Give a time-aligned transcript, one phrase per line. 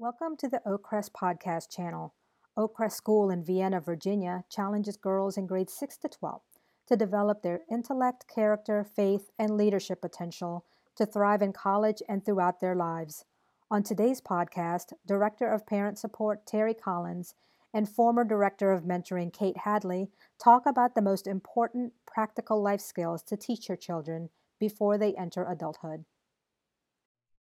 [0.00, 2.14] Welcome to the Oakcrest Podcast channel.
[2.56, 6.40] Oakcrest School in Vienna, Virginia challenges girls in grades 6 to 12
[6.86, 10.64] to develop their intellect, character, faith, and leadership potential
[10.94, 13.24] to thrive in college and throughout their lives.
[13.72, 17.34] On today's podcast, Director of Parent Support Terry Collins
[17.74, 20.10] and former Director of Mentoring Kate Hadley
[20.40, 24.30] talk about the most important practical life skills to teach your children
[24.60, 26.04] before they enter adulthood.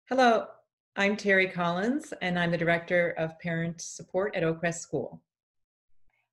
[0.08, 0.46] Hello,
[0.98, 5.20] I'm Terry Collins, and I'm the Director of Parent Support at Oakcrest School.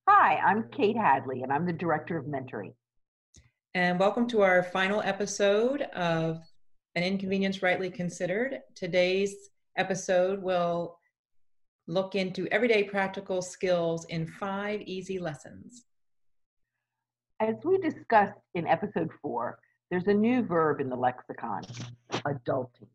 [0.08, 2.74] Hi, I'm Kate Hadley, and I'm the Director of Mentoring.
[3.74, 6.40] And welcome to our final episode of
[6.96, 8.60] An Inconvenience Rightly Considered.
[8.74, 9.36] Today's
[9.76, 10.98] episode will
[11.88, 15.84] look into everyday practical skills in five easy lessons.
[17.42, 19.60] As we discussed in episode four,
[19.92, 21.64] there's a new verb in the lexicon
[22.14, 22.88] adulting.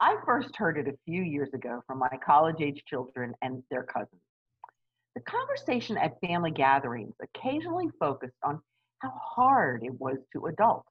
[0.00, 3.82] I first heard it a few years ago from my college age children and their
[3.82, 4.20] cousins.
[5.14, 8.60] The conversation at family gatherings occasionally focused on
[8.98, 10.84] how hard it was to adult.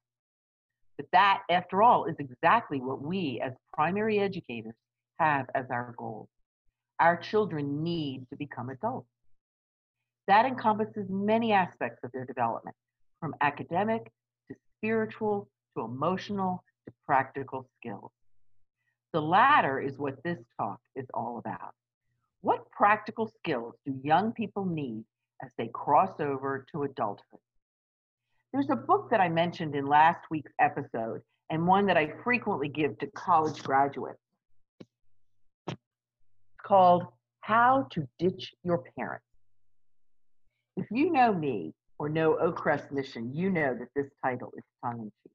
[0.97, 4.73] But that, after all, is exactly what we as primary educators
[5.19, 6.27] have as our goal.
[6.99, 9.09] Our children need to become adults.
[10.27, 12.75] That encompasses many aspects of their development,
[13.19, 14.11] from academic
[14.49, 15.47] to spiritual
[15.77, 18.11] to emotional to practical skills.
[19.15, 21.73] The latter is what this talk is all about.
[22.41, 25.05] What practical skills do young people need
[25.41, 27.39] as they cross over to adulthood?
[28.51, 32.67] There's a book that I mentioned in last week's episode and one that I frequently
[32.67, 34.19] give to college graduates
[36.61, 37.05] called
[37.39, 39.23] How to Ditch Your Parents.
[40.75, 44.99] If you know me or know Oakcrest Mission, you know that this title is tongue
[44.99, 45.34] in cheek.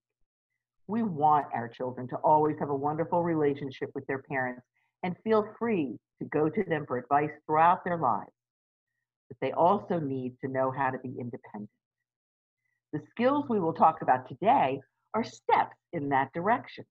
[0.90, 4.62] We want our children to always have a wonderful relationship with their parents
[5.04, 8.32] and feel free to go to them for advice throughout their lives.
[9.28, 11.70] But they also need to know how to be independent.
[12.92, 14.80] The skills we will talk about today
[15.14, 16.84] are steps in that direction.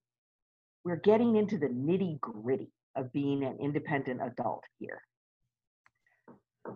[0.82, 5.02] We're getting into the nitty gritty of being an independent adult here.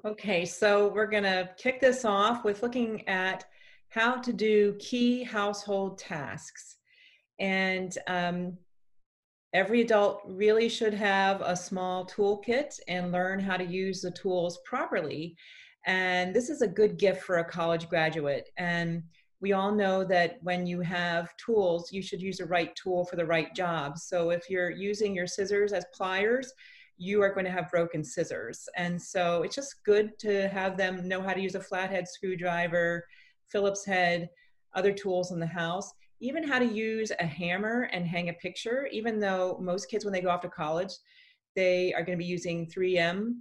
[0.05, 3.47] Okay, so we're going to kick this off with looking at
[3.89, 6.77] how to do key household tasks.
[7.39, 8.59] And um,
[9.53, 14.59] every adult really should have a small toolkit and learn how to use the tools
[14.65, 15.37] properly.
[15.87, 18.51] And this is a good gift for a college graduate.
[18.57, 19.03] And
[19.41, 23.17] we all know that when you have tools, you should use the right tool for
[23.17, 23.99] the right job.
[23.99, 26.53] So if you're using your scissors as pliers,
[26.97, 28.69] you are going to have broken scissors.
[28.77, 33.05] And so it's just good to have them know how to use a flathead screwdriver,
[33.49, 34.31] Phillips head,
[34.75, 38.89] other tools in the house even how to use a hammer and hang a picture,
[38.93, 40.93] even though most kids, when they go off to college,
[41.57, 43.35] they are going to be using 3M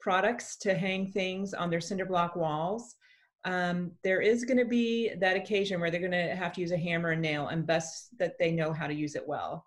[0.00, 2.96] products to hang things on their cinder block walls.
[3.44, 6.72] Um, there is going to be that occasion where they're going to have to use
[6.72, 9.64] a hammer and nail, and best that they know how to use it well.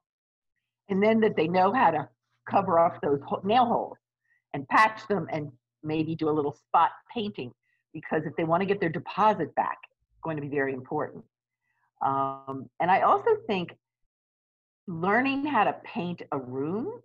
[0.90, 2.10] And then that they know how to
[2.50, 3.98] cover off those nail holes
[4.54, 5.52] and patch them and
[5.84, 7.52] maybe do a little spot painting
[7.94, 9.78] because if they want to get their deposit back,
[10.12, 11.24] it's going to be very important.
[12.02, 13.76] Um, and I also think
[14.88, 17.02] learning how to paint a room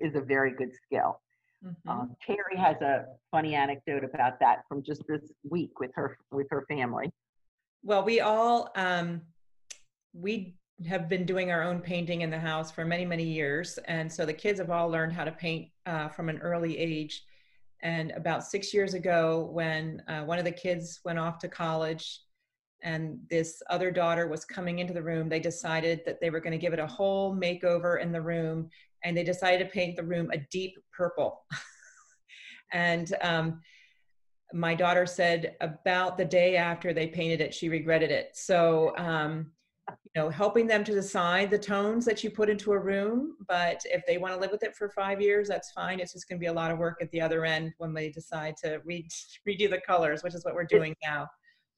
[0.00, 1.20] is a very good skill.
[1.64, 1.88] Mm-hmm.
[1.88, 6.46] Um, Terry has a funny anecdote about that from just this week with her with
[6.50, 7.10] her family.
[7.82, 9.22] Well, we all um,
[10.12, 10.56] we
[10.86, 14.26] have been doing our own painting in the house for many many years, and so
[14.26, 17.24] the kids have all learned how to paint uh, from an early age.
[17.82, 22.20] And about six years ago, when uh, one of the kids went off to college,
[22.84, 26.52] and this other daughter was coming into the room, they decided that they were going
[26.52, 28.68] to give it a whole makeover in the room,
[29.02, 31.44] and they decided to paint the room a deep purple.
[32.72, 33.60] and um,
[34.52, 38.30] my daughter said about the day after they painted it, she regretted it.
[38.34, 39.50] So, um,
[39.88, 43.80] you know, helping them to decide the tones that you put into a room, but
[43.86, 46.00] if they want to live with it for five years, that's fine.
[46.00, 48.10] It's just going to be a lot of work at the other end when they
[48.10, 49.08] decide to re-
[49.48, 51.26] redo the colors, which is what we're doing now.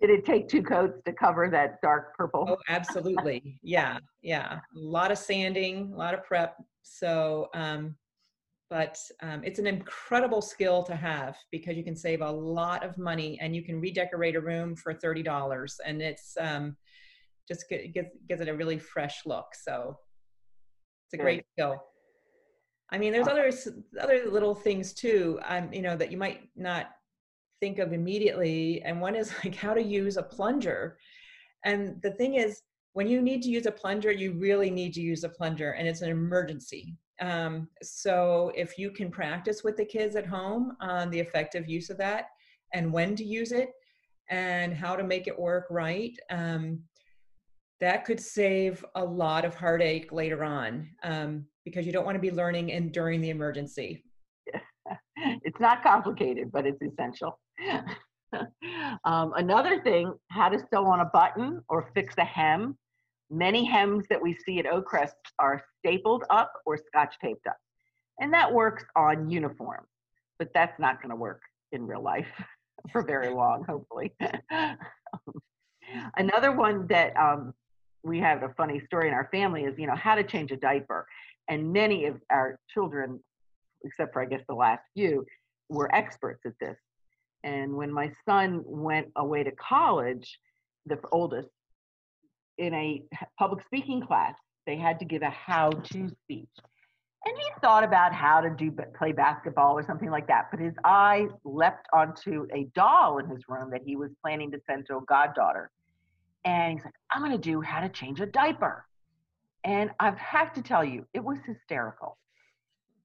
[0.00, 2.46] Did it take two coats to cover that dark purple?
[2.48, 3.58] Oh, absolutely.
[3.62, 4.58] Yeah, yeah.
[4.75, 6.56] A lot of sanding, a lot of prep.
[6.82, 7.96] So, um,
[8.69, 12.98] but um, it's an incredible skill to have because you can save a lot of
[12.98, 16.76] money and you can redecorate a room for thirty dollars, and it's um,
[17.48, 19.46] just gives gives it a really fresh look.
[19.54, 19.96] So,
[21.06, 21.82] it's a great skill.
[22.90, 23.50] I mean, there's other
[24.00, 25.40] other little things too.
[25.46, 26.90] Um, you know that you might not
[27.61, 30.99] think of immediately and one is like how to use a plunger
[31.64, 32.62] and the thing is
[32.97, 35.87] when you need to use a plunger, you really need to use a plunger, and
[35.87, 36.97] it's an emergency.
[37.20, 41.91] Um, so if you can practice with the kids at home on the effective use
[41.91, 42.29] of that
[42.73, 43.69] and when to use it
[44.31, 46.81] and how to make it work right, um,
[47.81, 52.31] that could save a lot of heartache later on um, because you don't want to
[52.31, 54.05] be learning and during the emergency.
[55.44, 57.38] it's not complicated, but it's essential.
[59.05, 62.76] um, another thing, how to sew on a button or fix a hem.
[63.31, 67.56] Many hems that we see at Oakcrest are stapled up or scotch taped up.
[68.20, 69.85] And that works on uniform,
[70.38, 71.43] but that's not going to work
[71.73, 72.29] in real life
[72.93, 74.12] for very long, hopefully.
[76.17, 77.53] Another one that um,
[78.03, 80.56] we have a funny story in our family is, you know, how to change a
[80.56, 81.06] diaper.
[81.49, 83.20] And many of our children,
[83.85, 85.25] except for I guess the last few,
[85.69, 86.76] were experts at this.
[87.46, 90.40] And when my son went away to college,
[90.84, 91.48] the oldest,
[92.58, 93.02] in a
[93.38, 94.34] public speaking class,
[94.66, 96.48] they had to give a how-to speech.
[97.25, 100.75] And he thought about how to do play basketball or something like that, but his
[100.84, 104.96] eye leapt onto a doll in his room that he was planning to send to
[104.96, 105.70] a goddaughter.
[106.44, 108.84] And he's like, I'm going to do how to change a diaper.
[109.62, 112.19] And I have to tell you, it was hysterical.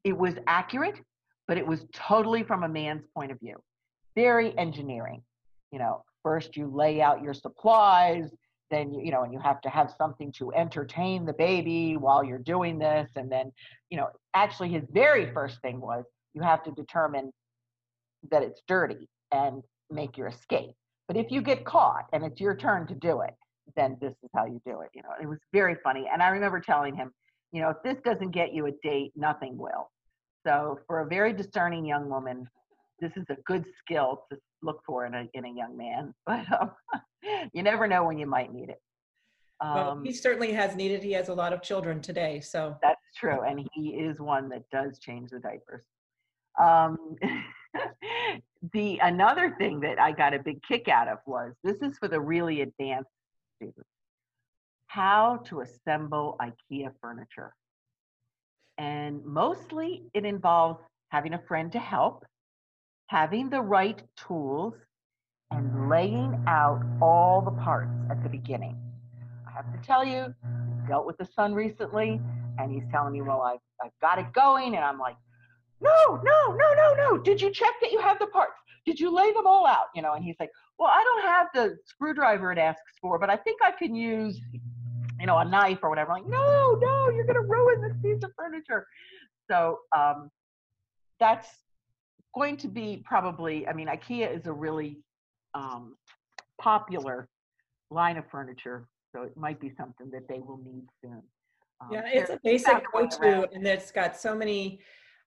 [0.04, 1.00] It was accurate,
[1.48, 3.62] but it was totally from a man's point of view.
[4.16, 5.22] Very engineering.
[5.72, 8.30] You know, first you lay out your supplies,
[8.70, 12.24] then you, you know, and you have to have something to entertain the baby while
[12.24, 13.10] you're doing this.
[13.16, 13.52] And then,
[13.90, 17.32] you know, actually his very first thing was you have to determine
[18.32, 20.72] that it's dirty and make your escape.
[21.08, 23.36] But if you get caught and it's your turn to do it,
[23.76, 24.90] then this is how you do it.
[24.94, 26.08] You know, it was very funny.
[26.12, 27.12] And I remember telling him,
[27.52, 29.92] you know, if this doesn't get you a date, nothing will.
[30.46, 32.48] So for a very discerning young woman,
[33.02, 36.14] this is a good skill to look for in a in a young man.
[36.26, 36.72] But um,
[37.54, 38.82] you never know when you might need it.
[39.60, 41.04] Um, well, he certainly has needed.
[41.04, 44.64] He has a lot of children today, so that's true, and he is one that
[44.72, 45.84] does change the diapers.
[46.60, 47.16] Um,
[48.74, 52.08] the another thing that I got a big kick out of was this is for
[52.08, 53.10] the really advanced
[53.58, 53.90] students.
[54.88, 57.54] How to assemble IKEA furniture.
[58.78, 62.26] And mostly it involves having a friend to help,
[63.12, 64.74] having the right tools,
[65.52, 68.78] and laying out all the parts at the beginning.
[69.46, 70.34] I have to tell you,
[70.88, 72.22] dealt with the son recently,
[72.58, 74.78] and he's telling me, well, I've, I've got it going.
[74.78, 75.18] And I'm like,
[75.82, 77.18] no, no, no, no, no.
[77.18, 78.54] Did you check that you have the parts?
[78.86, 79.88] Did you lay them all out?
[79.94, 83.30] You know, and he's like, well, I don't have the screwdriver it asks for, but
[83.30, 84.40] I think I can use,
[85.20, 86.14] you know, a knife or whatever.
[86.14, 88.88] I'm like, no, no, you're going to ruin this piece of furniture.
[89.50, 90.32] So um,
[91.20, 91.50] that's
[92.36, 95.00] going to be probably, I mean, IKEA is a really
[95.54, 95.96] um,
[96.60, 97.28] popular
[97.90, 98.88] line of furniture.
[99.14, 101.22] So it might be something that they will need soon.
[101.82, 104.80] Um, yeah, it's a basic go-to, and it's got so many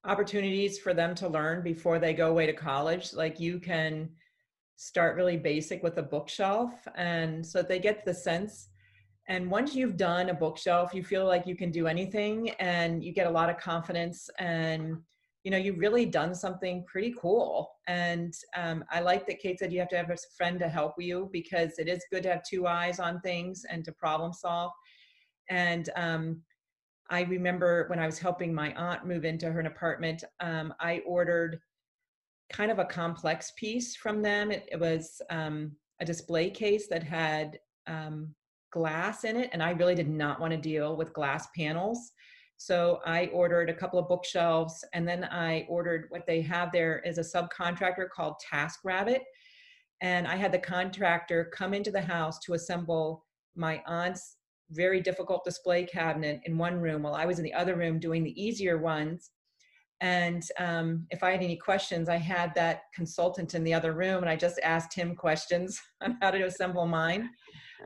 [0.05, 3.13] opportunities for them to learn before they go away to college.
[3.13, 4.09] Like you can
[4.77, 8.71] start really basic with a bookshelf and so they get the sense
[9.29, 13.13] and once you've done a bookshelf you feel like you can do anything and you
[13.13, 14.97] get a lot of confidence and
[15.45, 19.73] you know you've really done something pretty cool and um, i like that kate said
[19.73, 22.43] you have to have a friend to help you because it is good to have
[22.43, 24.73] two eyes on things and to problem solve
[25.51, 26.41] and um,
[27.11, 31.61] I remember when I was helping my aunt move into her apartment, um, I ordered
[32.51, 34.51] kind of a complex piece from them.
[34.51, 38.35] It, it was um, a display case that had um,
[38.73, 42.13] glass in it, and I really did not want to deal with glass panels.
[42.57, 47.01] So I ordered a couple of bookshelves, and then I ordered what they have there
[47.01, 49.23] is a subcontractor called Task Rabbit,
[50.01, 53.25] And I had the contractor come into the house to assemble
[53.57, 54.37] my aunt's
[54.71, 58.25] very difficult display cabinet in one room while I was in the other room doing
[58.25, 59.31] the easier ones.
[60.01, 64.23] And um, if I had any questions, I had that consultant in the other room
[64.23, 67.31] and I just asked him questions on how to assemble mine.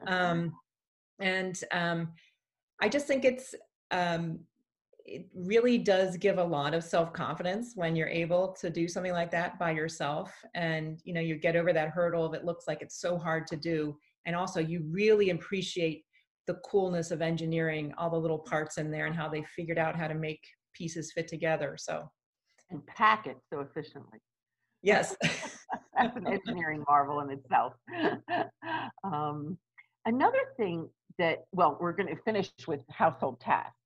[0.07, 0.53] Um,
[1.19, 2.13] and um,
[2.81, 3.53] I just think it's,
[3.91, 4.39] um,
[5.09, 9.31] it really does give a lot of self-confidence when you're able to do something like
[9.31, 10.33] that by yourself.
[10.55, 13.47] And, you know, you get over that hurdle of it looks like it's so hard
[13.49, 13.97] to do.
[14.27, 16.05] And also you really appreciate
[16.49, 19.95] the coolness of engineering all the little parts in there and how they figured out
[19.95, 20.41] how to make
[20.75, 22.11] pieces fit together so
[22.71, 24.19] and pack it so efficiently
[24.83, 27.75] yes that's an engineering marvel in itself
[29.05, 29.59] um,
[30.07, 30.89] another thing
[31.19, 33.78] that well we're going to finish with household tasks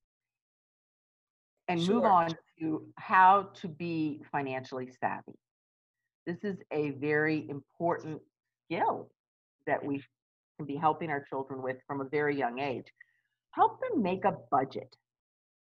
[1.73, 1.97] and sure.
[1.97, 5.39] move on to how to be financially savvy
[6.27, 8.21] this is a very important
[8.65, 9.09] skill
[9.67, 10.03] that we
[10.57, 12.87] can be helping our children with from a very young age.
[13.51, 14.89] Help them make a budget.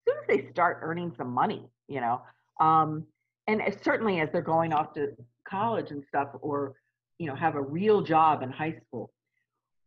[0.07, 2.21] As soon as they start earning some money, you know,
[2.59, 3.05] um,
[3.47, 5.09] and certainly as they're going off to
[5.47, 6.73] college and stuff, or
[7.17, 9.11] you know, have a real job in high school,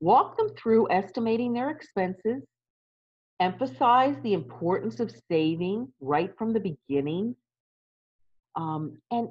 [0.00, 2.42] walk them through estimating their expenses,
[3.42, 7.34] emphasize the importance of saving right from the beginning,
[8.54, 9.28] um, and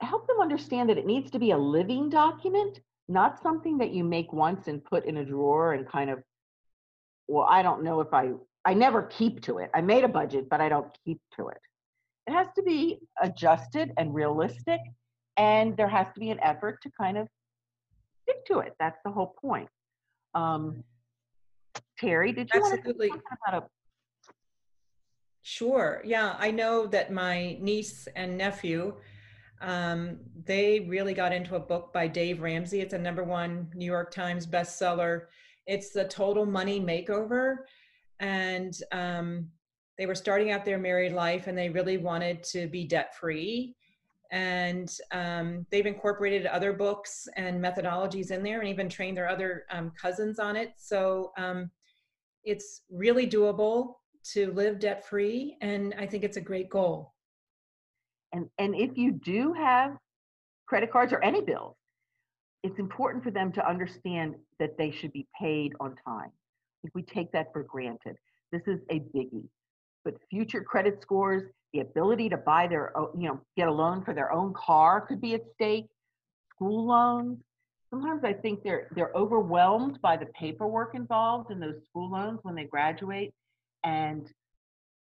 [0.00, 4.04] help them understand that it needs to be a living document, not something that you
[4.04, 6.18] make once and put in a drawer and kind of,
[7.26, 8.32] well, I don't know if I,
[8.64, 9.70] I never keep to it.
[9.74, 11.62] I made a budget, but I don't keep to it.
[12.26, 14.80] It has to be adjusted and realistic,
[15.36, 17.26] and there has to be an effort to kind of
[18.22, 18.74] stick to it.
[18.78, 19.68] That's the whole point.
[20.34, 20.84] Um,
[21.98, 23.08] Terry, did you Absolutely.
[23.10, 23.66] want to talk about a
[25.46, 26.00] Sure.
[26.06, 28.94] Yeah, I know that my niece and nephew,
[29.60, 32.80] um, they really got into a book by Dave Ramsey.
[32.80, 35.26] It's a number one New York Times bestseller.
[35.66, 37.56] It's the Total Money Makeover,
[38.20, 39.50] and um,
[39.98, 43.76] they were starting out their married life, and they really wanted to be debt free.
[44.34, 49.64] And um, they've incorporated other books and methodologies in there, and even trained their other
[49.70, 50.72] um, cousins on it.
[50.76, 51.70] So um,
[52.42, 53.94] it's really doable
[54.32, 57.12] to live debt free and i think it's a great goal.
[58.32, 59.96] And and if you do have
[60.66, 61.76] credit cards or any bills
[62.62, 66.30] it's important for them to understand that they should be paid on time.
[66.82, 68.16] If we take that for granted
[68.52, 69.48] this is a biggie
[70.04, 71.42] but future credit scores
[71.72, 75.20] the ability to buy their you know get a loan for their own car could
[75.20, 75.86] be at stake
[76.50, 77.38] school loans.
[77.90, 82.54] Sometimes i think they're they're overwhelmed by the paperwork involved in those school loans when
[82.54, 83.32] they graduate
[83.84, 84.32] and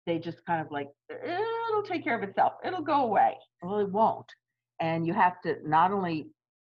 [0.07, 2.55] they just kind of like it'll take care of itself.
[2.65, 3.35] It'll go away.
[3.63, 4.27] Well it won't.
[4.81, 6.29] And you have to not only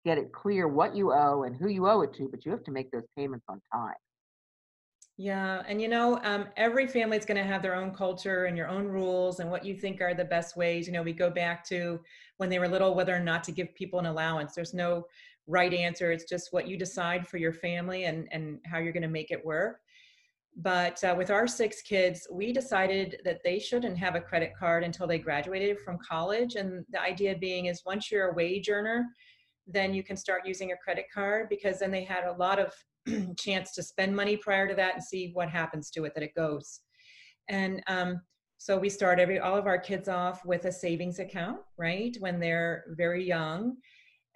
[0.05, 2.63] get it clear what you owe and who you owe it to but you have
[2.63, 3.95] to make those payments on time
[5.17, 8.57] yeah and you know um, every family is going to have their own culture and
[8.57, 11.29] your own rules and what you think are the best ways you know we go
[11.29, 11.99] back to
[12.37, 15.05] when they were little whether or not to give people an allowance there's no
[15.47, 19.01] right answer it's just what you decide for your family and and how you're going
[19.01, 19.79] to make it work
[20.55, 24.85] but uh, with our six kids, we decided that they shouldn't have a credit card
[24.85, 26.55] until they graduated from college.
[26.55, 29.05] And the idea being is once you're a wage earner,
[29.67, 32.73] then you can start using a credit card because then they had a lot of
[33.37, 36.35] chance to spend money prior to that and see what happens to it that it
[36.35, 36.81] goes.
[37.49, 38.21] And um,
[38.57, 42.15] so we start every all of our kids off with a savings account, right?
[42.19, 43.75] When they're very young.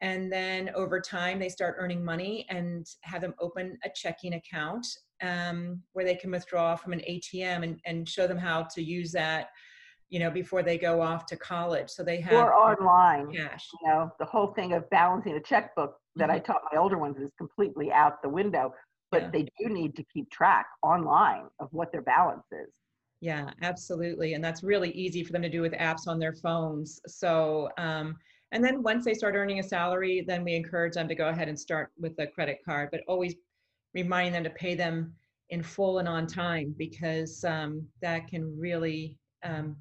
[0.01, 4.85] And then over time, they start earning money and have them open a checking account
[5.21, 9.11] um, where they can withdraw from an ATM and, and show them how to use
[9.11, 9.49] that,
[10.07, 11.89] you know, before they go off to college.
[11.89, 13.33] So they have or online.
[13.33, 13.67] Cash.
[13.81, 16.35] You know, the whole thing of balancing a checkbook that mm-hmm.
[16.35, 18.73] I taught my older ones is completely out the window.
[19.11, 19.29] But yeah.
[19.33, 22.69] they do need to keep track online of what their balance is.
[23.21, 24.33] Yeah, absolutely.
[24.33, 27.01] And that's really easy for them to do with apps on their phones.
[27.07, 28.15] So, um,
[28.51, 31.49] and then once they start earning a salary, then we encourage them to go ahead
[31.49, 33.35] and start with a credit card, but always
[33.93, 35.13] reminding them to pay them
[35.49, 39.75] in full and on time because um, that can really, um,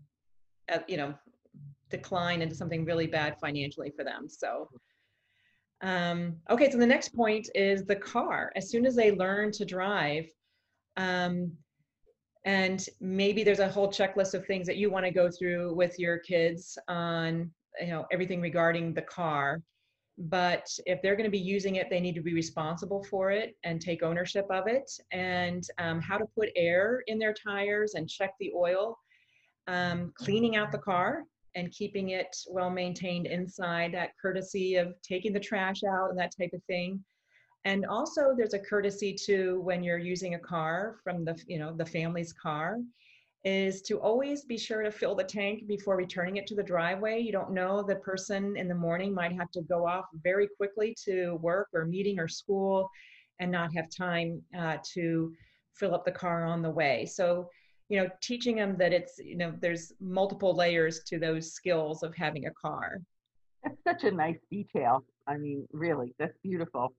[0.72, 1.14] uh, you know,
[1.90, 4.28] decline into something really bad financially for them.
[4.28, 4.68] So,
[5.80, 8.52] um, okay, so the next point is the car.
[8.56, 10.26] As soon as they learn to drive,
[10.96, 11.52] um,
[12.44, 15.98] and maybe there's a whole checklist of things that you want to go through with
[15.98, 19.60] your kids on, you know, everything regarding the car.
[20.16, 23.54] But if they're going to be using it they need to be responsible for it
[23.62, 24.90] and take ownership of it.
[25.12, 28.98] And um, how to put air in their tires and check the oil.
[29.68, 31.24] Um, cleaning out the car
[31.58, 36.32] and keeping it well maintained inside that courtesy of taking the trash out and that
[36.38, 37.02] type of thing
[37.64, 41.74] and also there's a courtesy to when you're using a car from the you know
[41.76, 42.78] the family's car
[43.44, 47.20] is to always be sure to fill the tank before returning it to the driveway.
[47.20, 50.94] You don't know the person in the morning might have to go off very quickly
[51.04, 52.90] to work or meeting or school
[53.38, 55.32] and not have time uh, to
[55.74, 57.06] fill up the car on the way.
[57.06, 57.48] So,
[57.88, 62.14] you know, teaching them that it's, you know, there's multiple layers to those skills of
[62.14, 62.98] having a car.
[63.64, 65.04] That's such a nice detail.
[65.26, 66.92] I mean, really, that's beautiful.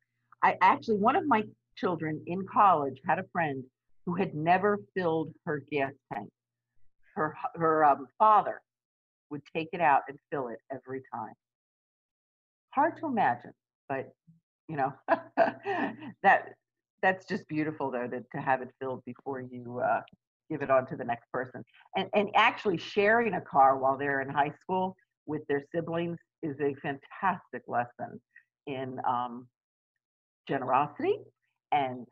[0.44, 1.44] I actually, one of my
[1.76, 3.64] children in college had a friend
[4.06, 6.30] who had never filled her gas tank.
[7.16, 8.62] Her, her um, father
[9.30, 11.34] would take it out and fill it every time.
[12.72, 13.54] Hard to imagine,
[13.88, 14.14] but
[14.68, 14.94] you know
[16.24, 16.54] that
[17.02, 20.02] that's just beautiful though to, to have it filled before you uh,
[20.50, 21.64] give it on to the next person.
[21.96, 26.56] And and actually sharing a car while they're in high school with their siblings is
[26.60, 28.20] a fantastic lesson
[28.68, 29.48] in um,
[30.48, 31.18] generosity
[31.72, 32.06] and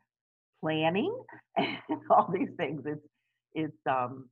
[0.60, 1.16] planning
[1.56, 2.82] and all these things.
[2.86, 3.06] It's
[3.54, 4.28] it's um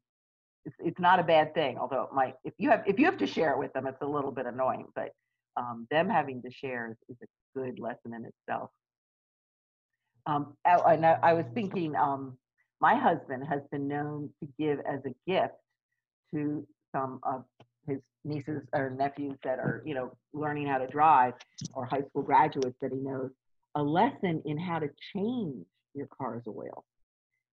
[0.64, 3.18] it's, it's not a bad thing, although it might if you have if you have
[3.18, 4.86] to share it with them, it's a little bit annoying.
[4.94, 5.10] But
[5.56, 8.70] um, them having to share is, is a good lesson in itself.
[10.26, 12.36] Um, and I, I was thinking, um,
[12.80, 15.54] my husband has been known to give as a gift
[16.33, 17.45] to some of
[17.87, 21.35] his nieces or nephews that are, you know, learning how to drive
[21.73, 23.30] or high school graduates that he knows
[23.75, 25.64] a lesson in how to change
[25.95, 26.85] your car's oil.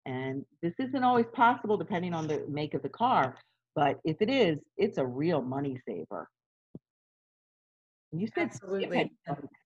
[0.06, 3.36] And this isn't always possible depending on the make of the car,
[3.74, 6.28] but if it is, it's a real money saver.
[8.12, 9.12] You said Absolutely.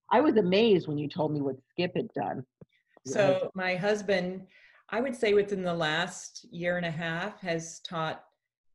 [0.09, 2.45] I was amazed when you told me what Skip had done.
[3.05, 4.47] So my husband,
[4.89, 8.23] I would say within the last year and a half, has taught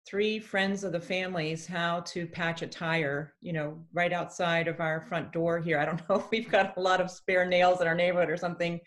[0.07, 4.81] three friends of the families how to patch a tire, you know, right outside of
[4.81, 5.79] our front door here.
[5.79, 8.37] I don't know if we've got a lot of spare nails in our neighborhood or
[8.37, 8.79] something,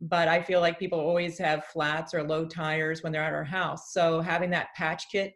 [0.00, 3.44] but I feel like people always have flats or low tires when they're at our
[3.44, 3.92] house.
[3.92, 5.34] So having that patch kit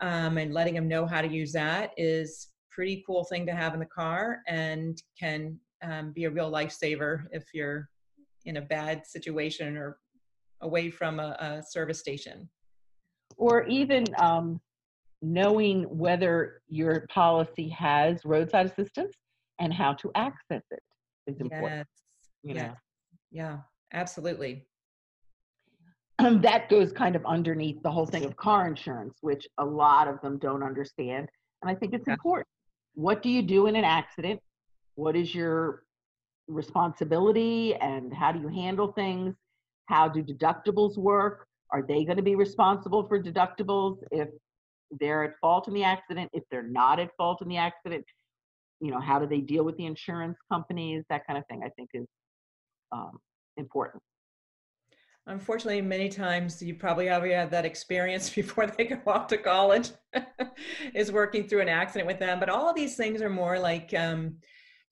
[0.00, 3.74] um, and letting them know how to use that is pretty cool thing to have
[3.74, 7.88] in the car and can um, be a real lifesaver if you're
[8.46, 9.98] in a bad situation or
[10.64, 12.48] away from a, a service station
[13.36, 14.60] or even um,
[15.22, 19.14] knowing whether your policy has roadside assistance
[19.60, 20.82] and how to access it
[21.26, 21.86] is important.
[22.42, 22.56] Yes.
[22.56, 22.76] yes.
[23.30, 23.58] Yeah,
[23.92, 24.66] absolutely.
[26.18, 30.08] Um, that goes kind of underneath the whole thing of car insurance, which a lot
[30.08, 31.28] of them don't understand.
[31.62, 32.14] And I think it's yeah.
[32.14, 32.48] important.
[32.94, 34.40] What do you do in an accident?
[34.94, 35.82] What is your
[36.46, 39.34] responsibility and how do you handle things?
[39.86, 41.46] How do deductibles work?
[41.70, 44.28] Are they going to be responsible for deductibles if
[45.00, 46.30] they're at fault in the accident?
[46.32, 48.04] If they're not at fault in the accident,
[48.80, 51.04] you know, how do they deal with the insurance companies?
[51.10, 52.06] That kind of thing, I think, is
[52.92, 53.18] um,
[53.56, 54.02] important.
[55.26, 59.90] Unfortunately, many times you probably have had that experience before they go off to college,
[60.94, 62.38] is working through an accident with them.
[62.38, 64.36] But all of these things are more like, um,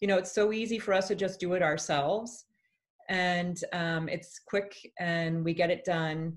[0.00, 2.46] you know, it's so easy for us to just do it ourselves.
[3.08, 6.36] And um, it's quick and we get it done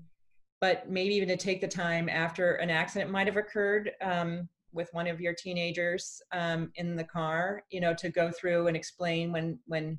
[0.60, 4.88] but maybe even to take the time after an accident might have occurred um, with
[4.92, 9.32] one of your teenagers um, in the car, you know, to go through and explain
[9.32, 9.98] when when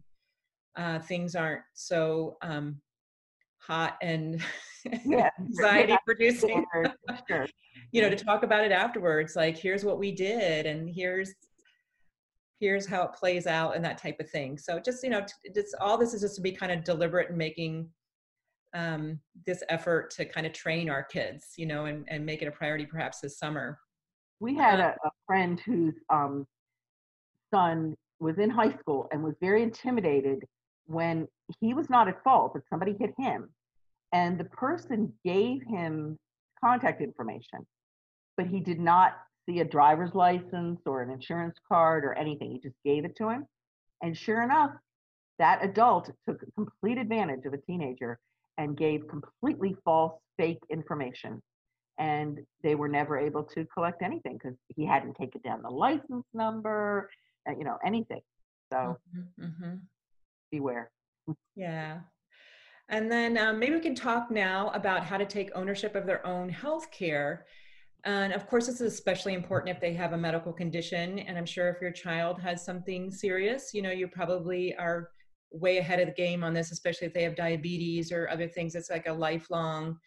[0.75, 2.79] uh, things aren't so um,
[3.59, 4.41] hot and
[5.05, 5.29] yeah.
[5.39, 6.65] anxiety producing.
[7.27, 7.47] Sure.
[7.91, 11.33] you know, to talk about it afterwards, like here's what we did, and here's
[12.59, 14.57] here's how it plays out, and that type of thing.
[14.57, 17.37] So just you know, just all this is just to be kind of deliberate and
[17.37, 17.89] making
[18.73, 22.47] um, this effort to kind of train our kids, you know, and, and make it
[22.47, 23.79] a priority perhaps this summer.
[24.39, 26.45] We had a, a friend whose um,
[27.53, 30.43] son was in high school and was very intimidated
[30.85, 31.27] when
[31.59, 33.49] he was not at fault, but somebody hit him.
[34.13, 36.17] And the person gave him
[36.63, 37.65] contact information,
[38.37, 39.17] but he did not
[39.47, 42.51] see a driver's license or an insurance card or anything.
[42.51, 43.45] He just gave it to him.
[44.01, 44.71] And sure enough,
[45.39, 48.19] that adult took complete advantage of a teenager
[48.57, 51.41] and gave completely false, fake information.
[51.99, 56.25] And they were never able to collect anything because he hadn't taken down the license
[56.33, 57.09] number,
[57.47, 58.21] uh, you know, anything.
[58.71, 59.75] So mm-hmm, mm-hmm.
[60.51, 60.91] beware.
[61.55, 61.99] Yeah.
[62.89, 66.25] And then um, maybe we can talk now about how to take ownership of their
[66.25, 67.45] own health care.
[68.07, 71.19] And of course, this is especially important if they have a medical condition.
[71.19, 75.09] And I'm sure if your child has something serious, you know, you probably are
[75.51, 78.75] way ahead of the game on this, especially if they have diabetes or other things.
[78.75, 79.97] It's like a lifelong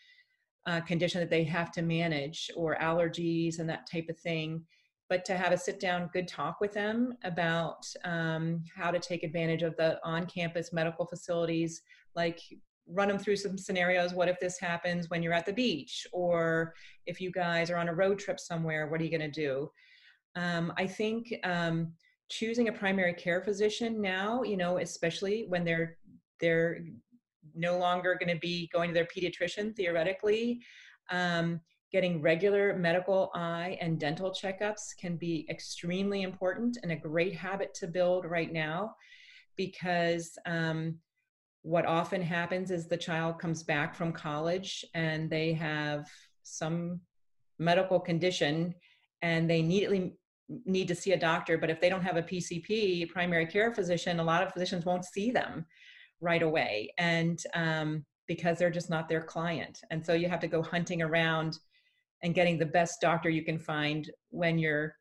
[0.66, 4.64] uh, condition that they have to manage, or allergies and that type of thing.
[5.10, 9.24] But to have a sit down, good talk with them about um, how to take
[9.24, 11.82] advantage of the on campus medical facilities,
[12.16, 12.40] like
[12.86, 14.14] run them through some scenarios.
[14.14, 16.06] What if this happens when you're at the beach?
[16.12, 16.74] Or
[17.06, 19.70] if you guys are on a road trip somewhere, what are you going to do?
[20.36, 21.92] Um, I think um,
[22.28, 25.96] choosing a primary care physician now, you know, especially when they're
[26.40, 26.84] they're
[27.54, 30.60] no longer going to be going to their pediatrician theoretically.
[31.10, 31.60] Um,
[31.92, 37.74] getting regular medical eye and dental checkups can be extremely important and a great habit
[37.74, 38.94] to build right now
[39.56, 40.96] because um,
[41.62, 46.08] what often happens is the child comes back from college and they have
[46.42, 47.00] some
[47.58, 48.74] medical condition
[49.22, 50.14] and they immediately
[50.64, 54.18] need to see a doctor, but if they don't have a PCP, primary care physician,
[54.20, 55.64] a lot of physicians won't see them
[56.20, 56.92] right away.
[56.98, 59.80] And um, because they're just not their client.
[59.90, 61.58] And so you have to go hunting around
[62.22, 64.94] and getting the best doctor you can find when you're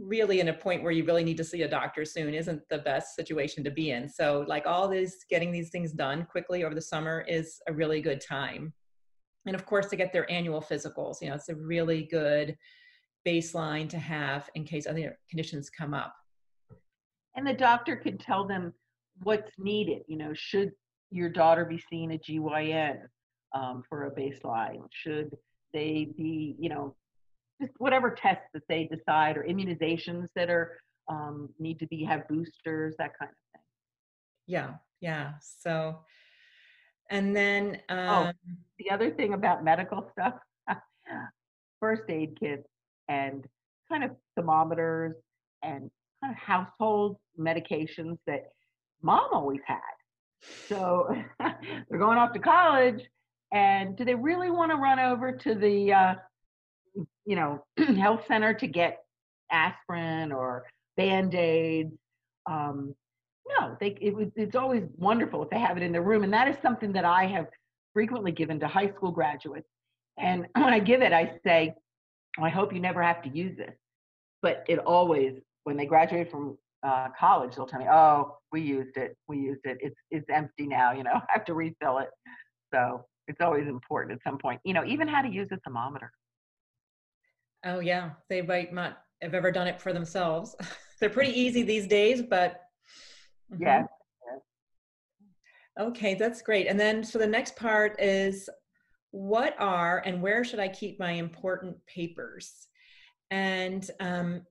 [0.00, 2.78] really in a point where you really need to see a doctor soon isn't the
[2.78, 4.08] best situation to be in.
[4.08, 8.00] So like all this getting these things done quickly over the summer is a really
[8.00, 8.72] good time.
[9.46, 12.56] And of course to get their annual physicals, you know, it's a really good
[13.26, 16.14] baseline to have in case other conditions come up.
[17.36, 18.72] And the doctor can tell them
[19.22, 20.72] what's needed, you know, should
[21.10, 22.98] your daughter be seeing a GYN
[23.54, 24.82] um, for a baseline?
[24.92, 25.36] Should
[25.72, 26.96] they be, you know,
[27.60, 32.26] just whatever tests that they decide or immunizations that are um, need to be have
[32.28, 33.62] boosters that kind of thing.
[34.46, 35.98] Yeah yeah so
[37.10, 40.34] and then oh, um, oh, the other thing about medical stuff
[41.80, 42.68] first aid kits
[43.08, 43.44] and
[43.90, 45.14] kind of thermometers
[45.62, 45.90] and
[46.22, 48.52] kind of household medications that
[49.02, 49.78] mom always had.
[50.68, 53.02] So they're going off to college
[53.52, 56.14] and do they really want to run over to the uh,
[56.94, 57.64] you know,
[57.98, 59.04] health center to get
[59.50, 60.64] aspirin or
[60.96, 61.92] band-aids.
[62.50, 62.94] Um,
[63.58, 66.24] no, they, it it's always wonderful if they have it in their room.
[66.24, 67.46] And that is something that I have
[67.92, 69.66] frequently given to high school graduates.
[70.18, 71.74] And when I give it, I say,
[72.38, 73.74] I hope you never have to use this.
[74.42, 78.96] But it always, when they graduate from uh, college, they'll tell me, oh, we used
[78.96, 79.16] it.
[79.28, 79.78] We used it.
[79.80, 82.08] It's, it's empty now, you know, I have to refill it.
[82.72, 86.12] So it's always important at some point, you know, even how to use a thermometer.
[87.64, 90.54] Oh yeah, they might not have ever done it for themselves.
[91.00, 92.60] They're pretty easy these days, but
[93.52, 93.62] mm-hmm.
[93.62, 93.84] yeah.
[95.78, 96.66] Okay, that's great.
[96.66, 98.50] And then so the next part is
[99.12, 102.68] what are and where should I keep my important papers?
[103.30, 104.42] And um,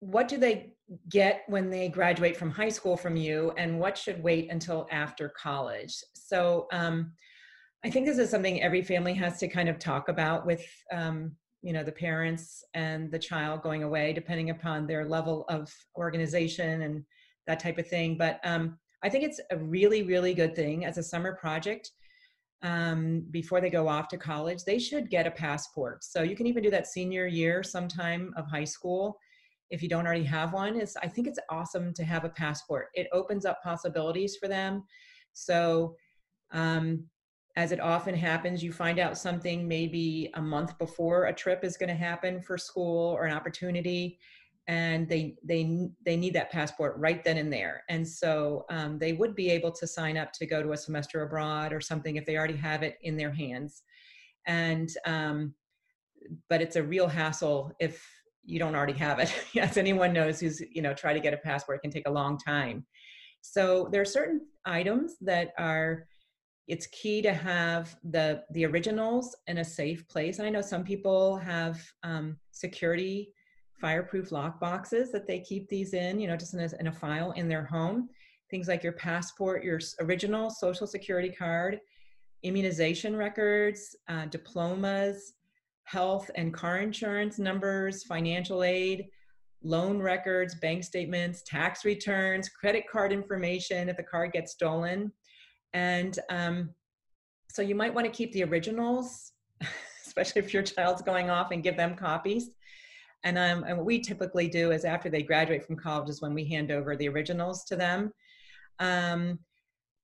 [0.00, 0.72] what do they
[1.08, 3.52] get when they graduate from high school from you?
[3.56, 5.96] And what should wait until after college?
[6.14, 7.12] So um,
[7.84, 11.32] I think this is something every family has to kind of talk about with um,
[11.62, 16.82] you know the parents and the child going away depending upon their level of organization
[16.82, 17.04] and
[17.46, 18.16] that type of thing.
[18.16, 21.92] But um, i think it's a really really good thing as a summer project
[22.62, 26.02] um, before they go off to college they should get a passport.
[26.04, 29.18] So you can even do that senior year sometime of high school
[29.70, 30.80] if you don't already have one.
[30.80, 32.88] Is i think it's awesome to have a passport.
[32.94, 34.84] It opens up possibilities for them.
[35.32, 35.96] So
[36.52, 37.04] um,
[37.56, 41.78] as it often happens, you find out something maybe a month before a trip is
[41.78, 44.18] going to happen for school or an opportunity,
[44.68, 47.82] and they they they need that passport right then and there.
[47.88, 51.22] And so um, they would be able to sign up to go to a semester
[51.22, 53.82] abroad or something if they already have it in their hands.
[54.46, 55.54] And um,
[56.50, 58.06] but it's a real hassle if
[58.44, 59.32] you don't already have it.
[59.58, 62.36] As anyone knows who's you know try to get a passport can take a long
[62.36, 62.84] time.
[63.40, 66.06] So there are certain items that are
[66.66, 70.38] it's key to have the the originals in a safe place.
[70.38, 73.32] And I know some people have um, security
[73.80, 76.92] fireproof lock boxes that they keep these in, you know, just in a, in a
[76.92, 78.08] file in their home.
[78.50, 81.80] Things like your passport, your original social security card,
[82.42, 85.34] immunization records, uh, diplomas,
[85.84, 89.06] health and car insurance numbers, financial aid,
[89.62, 95.12] loan records, bank statements, tax returns, credit card information if the card gets stolen
[95.72, 96.70] and um,
[97.50, 99.32] so you might want to keep the originals,
[100.06, 102.50] especially if your child's going off and give them copies.
[103.24, 106.34] And, um, and what we typically do is after they graduate from college is when
[106.34, 108.12] we hand over the originals to them.
[108.78, 109.38] Um,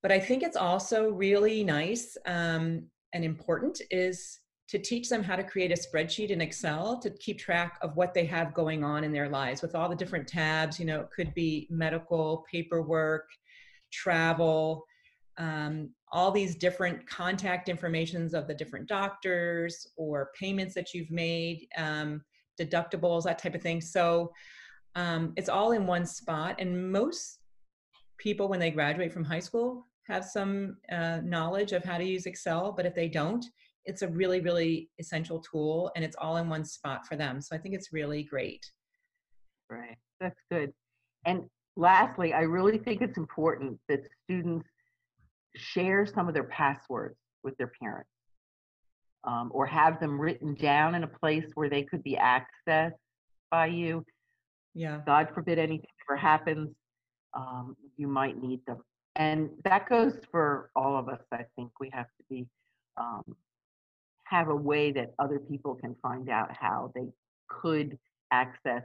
[0.03, 5.37] but I think it's also really nice um, and important is to teach them how
[5.37, 9.05] to create a spreadsheet in Excel to keep track of what they have going on
[9.05, 10.81] in their lives with all the different tabs.
[10.81, 13.29] You know, it could be medical, paperwork,
[13.93, 14.87] travel,
[15.39, 21.67] um, all these different contact informations of the different doctors or payments that you've made,
[21.79, 22.23] um,
[22.61, 23.81] deductibles, that type of thing.
[23.81, 24.33] So
[24.95, 26.57] um, it's all in one spot.
[26.59, 27.39] And most
[28.19, 32.27] people, when they graduate from high school, have some uh, knowledge of how to use
[32.27, 32.73] Excel.
[32.73, 33.45] But if they don't,
[33.85, 37.41] it's a really, really essential tool and it's all in one spot for them.
[37.41, 38.65] So I think it's really great.
[39.71, 39.97] Right.
[40.21, 40.73] That's good.
[41.25, 41.45] And
[41.77, 44.69] lastly, I really think it's important that students
[45.57, 48.11] share some of their passwords with their parents
[49.25, 52.93] um, or have them written down in a place where they could be accessed
[53.51, 54.05] by you.
[54.75, 55.01] Yeah.
[55.07, 56.71] God forbid anything ever happens,
[57.35, 58.79] um, you might need them.
[59.17, 61.21] And that goes for all of us.
[61.33, 62.47] I think we have to be
[62.97, 63.23] um,
[64.25, 67.09] have a way that other people can find out how they
[67.49, 67.99] could
[68.31, 68.83] access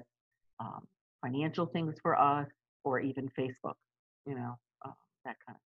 [0.60, 0.86] um,
[1.22, 2.48] financial things for us
[2.84, 3.76] or even Facebook.
[4.26, 4.92] You know, uh,
[5.24, 5.62] that kind of